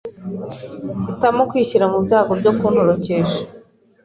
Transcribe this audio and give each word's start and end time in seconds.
ahitamo 1.01 1.41
kwishyira 1.49 1.85
mu 1.91 1.99
byago 2.05 2.31
byo 2.39 2.51
kuntorokesha, 2.57 3.41